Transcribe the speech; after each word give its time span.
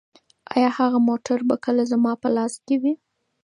ایا 0.55 0.69
هغه 0.77 0.99
موټر 1.09 1.39
به 1.49 1.55
کله 1.65 1.83
زما 1.91 2.11
په 2.21 2.27
لاس 2.35 2.53
کې 2.65 2.75
وي؟ 2.81 2.93